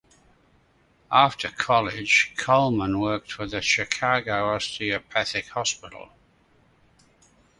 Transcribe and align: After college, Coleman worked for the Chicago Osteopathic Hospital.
After 1.11 1.49
college, 1.49 2.33
Coleman 2.35 2.99
worked 2.99 3.31
for 3.31 3.45
the 3.45 3.61
Chicago 3.61 4.55
Osteopathic 4.55 5.49
Hospital. 5.49 6.09